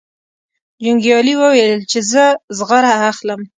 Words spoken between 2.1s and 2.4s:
زه